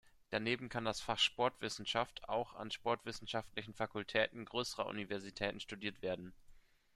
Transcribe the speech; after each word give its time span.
Daneben 0.31 0.67
kann 0.67 0.83
das 0.83 0.99
Fach 0.99 1.19
Sportwissenschaft 1.19 2.27
auch 2.27 2.55
an 2.55 2.71
Sportwissenschaftlichen 2.71 3.75
Fakultäten 3.75 4.45
größerer 4.45 4.87
Universitäten 4.87 5.59
studiert 5.59 6.01
werden. 6.01 6.33